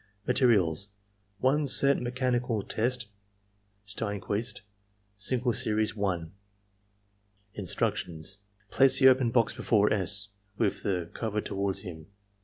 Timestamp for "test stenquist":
2.63-4.61